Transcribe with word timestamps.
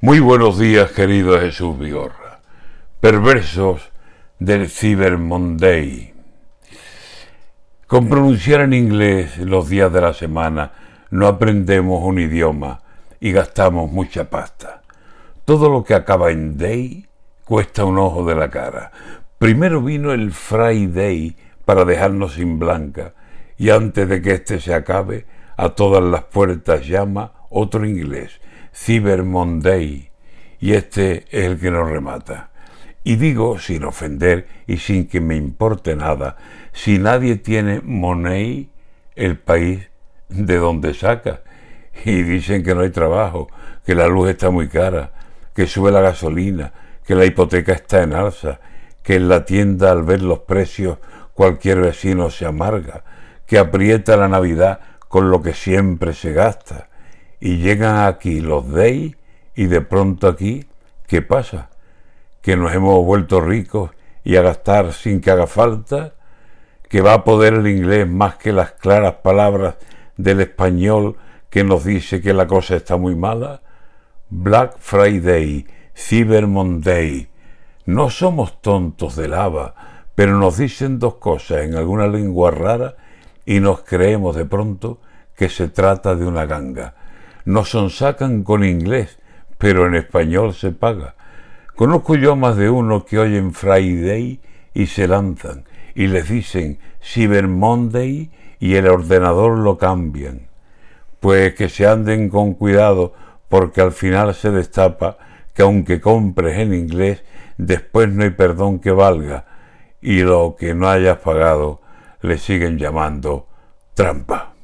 Muy 0.00 0.20
buenos 0.20 0.60
días, 0.60 0.92
querido 0.92 1.40
Jesús 1.40 1.76
Vigorra. 1.76 2.38
Perversos 3.00 3.90
del 4.38 4.70
Cyber 4.70 5.18
Monday. 5.18 6.14
Con 7.88 8.08
pronunciar 8.08 8.60
en 8.60 8.74
inglés 8.74 9.38
los 9.38 9.68
días 9.68 9.92
de 9.92 10.00
la 10.00 10.14
semana 10.14 10.70
no 11.10 11.26
aprendemos 11.26 12.00
un 12.04 12.20
idioma 12.20 12.80
y 13.18 13.32
gastamos 13.32 13.90
mucha 13.90 14.30
pasta. 14.30 14.82
Todo 15.44 15.68
lo 15.68 15.82
que 15.82 15.94
acaba 15.94 16.30
en 16.30 16.56
day 16.56 17.08
cuesta 17.44 17.84
un 17.84 17.98
ojo 17.98 18.24
de 18.24 18.36
la 18.36 18.50
cara. 18.50 18.92
Primero 19.36 19.82
vino 19.82 20.12
el 20.12 20.30
Friday 20.30 21.36
para 21.64 21.84
dejarnos 21.84 22.34
sin 22.34 22.60
blanca 22.60 23.14
y 23.56 23.70
antes 23.70 24.08
de 24.08 24.22
que 24.22 24.34
éste 24.34 24.60
se 24.60 24.74
acabe, 24.74 25.26
a 25.56 25.70
todas 25.70 26.04
las 26.04 26.22
puertas 26.22 26.86
llama 26.86 27.32
otro 27.50 27.86
inglés, 27.86 28.40
Cyber 28.74 29.22
Monday, 29.22 30.10
y 30.60 30.72
este 30.72 31.24
es 31.30 31.46
el 31.46 31.58
que 31.58 31.70
nos 31.70 31.88
remata. 31.88 32.50
Y 33.04 33.16
digo, 33.16 33.58
sin 33.58 33.84
ofender 33.84 34.46
y 34.66 34.78
sin 34.78 35.06
que 35.06 35.20
me 35.20 35.36
importe 35.36 35.96
nada, 35.96 36.36
si 36.72 36.98
nadie 36.98 37.36
tiene 37.36 37.80
money, 37.82 38.70
el 39.14 39.38
país 39.38 39.88
de 40.28 40.56
donde 40.56 40.94
saca. 40.94 41.42
Y 42.04 42.22
dicen 42.22 42.62
que 42.62 42.74
no 42.74 42.82
hay 42.82 42.90
trabajo, 42.90 43.48
que 43.84 43.94
la 43.94 44.06
luz 44.06 44.30
está 44.30 44.50
muy 44.50 44.68
cara, 44.68 45.12
que 45.54 45.66
sube 45.66 45.90
la 45.90 46.00
gasolina, 46.00 46.72
que 47.04 47.14
la 47.14 47.24
hipoteca 47.24 47.72
está 47.72 48.02
en 48.02 48.12
alza, 48.12 48.60
que 49.02 49.16
en 49.16 49.28
la 49.28 49.44
tienda 49.44 49.90
al 49.90 50.02
ver 50.02 50.22
los 50.22 50.40
precios 50.40 50.98
cualquier 51.34 51.80
vecino 51.80 52.30
se 52.30 52.46
amarga, 52.46 53.04
que 53.46 53.58
aprieta 53.58 54.16
la 54.16 54.28
Navidad 54.28 54.80
con 55.08 55.30
lo 55.30 55.40
que 55.40 55.54
siempre 55.54 56.12
se 56.12 56.32
gasta. 56.32 56.87
Y 57.40 57.58
llegan 57.58 58.06
aquí 58.06 58.40
los 58.40 58.70
Dey 58.72 59.16
y 59.54 59.66
de 59.66 59.80
pronto 59.80 60.26
aquí, 60.28 60.66
¿qué 61.06 61.22
pasa? 61.22 61.70
¿Que 62.42 62.56
nos 62.56 62.74
hemos 62.74 63.04
vuelto 63.04 63.40
ricos 63.40 63.90
y 64.24 64.36
a 64.36 64.42
gastar 64.42 64.92
sin 64.92 65.20
que 65.20 65.30
haga 65.30 65.46
falta? 65.46 66.14
¿Que 66.88 67.00
va 67.00 67.14
a 67.14 67.24
poder 67.24 67.54
el 67.54 67.68
inglés 67.68 68.08
más 68.08 68.36
que 68.36 68.52
las 68.52 68.72
claras 68.72 69.14
palabras 69.14 69.76
del 70.16 70.40
español 70.40 71.16
que 71.50 71.64
nos 71.64 71.84
dice 71.84 72.20
que 72.20 72.32
la 72.32 72.46
cosa 72.46 72.76
está 72.76 72.96
muy 72.96 73.14
mala? 73.14 73.62
Black 74.30 74.76
Friday, 74.78 75.66
Cyber 75.94 76.46
Monday. 76.46 77.28
No 77.86 78.10
somos 78.10 78.60
tontos 78.60 79.16
de 79.16 79.28
lava, 79.28 79.74
pero 80.14 80.36
nos 80.36 80.58
dicen 80.58 80.98
dos 80.98 81.14
cosas 81.14 81.62
en 81.62 81.74
alguna 81.74 82.06
lengua 82.06 82.50
rara 82.50 82.96
y 83.46 83.60
nos 83.60 83.80
creemos 83.80 84.36
de 84.36 84.44
pronto 84.44 85.00
que 85.34 85.48
se 85.48 85.68
trata 85.68 86.14
de 86.14 86.26
una 86.26 86.44
ganga. 86.44 86.94
Nos 87.48 87.70
sonsacan 87.70 88.42
con 88.42 88.62
inglés, 88.62 89.18
pero 89.56 89.86
en 89.86 89.94
español 89.94 90.52
se 90.52 90.70
paga. 90.70 91.14
Conozco 91.76 92.14
yo 92.14 92.36
más 92.36 92.58
de 92.58 92.68
uno 92.68 93.06
que 93.06 93.18
oyen 93.18 93.54
Friday 93.54 94.42
y 94.74 94.86
se 94.88 95.08
lanzan 95.08 95.64
y 95.94 96.08
les 96.08 96.28
dicen 96.28 96.78
Cyber 97.02 97.48
Monday 97.48 98.30
y 98.60 98.74
el 98.74 98.86
ordenador 98.86 99.56
lo 99.56 99.78
cambian. 99.78 100.48
Pues 101.20 101.54
que 101.54 101.70
se 101.70 101.86
anden 101.86 102.28
con 102.28 102.52
cuidado 102.52 103.14
porque 103.48 103.80
al 103.80 103.92
final 103.92 104.34
se 104.34 104.50
destapa 104.50 105.16
que 105.54 105.62
aunque 105.62 106.02
compres 106.02 106.58
en 106.58 106.74
inglés, 106.74 107.24
después 107.56 108.10
no 108.10 108.24
hay 108.24 108.30
perdón 108.30 108.78
que 108.78 108.90
valga 108.90 109.46
y 110.02 110.20
lo 110.20 110.54
que 110.54 110.74
no 110.74 110.86
hayas 110.86 111.16
pagado 111.20 111.80
le 112.20 112.36
siguen 112.36 112.76
llamando 112.76 113.48
trampa. 113.94 114.57